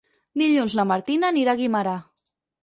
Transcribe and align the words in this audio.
Dilluns 0.41 0.75
na 0.79 0.85
Martina 0.91 1.29
anirà 1.35 1.55
a 1.55 1.61
Guimerà. 1.61 1.95